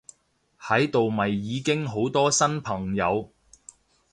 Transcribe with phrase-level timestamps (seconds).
[0.59, 3.29] 喺度咪已經好多新朋友！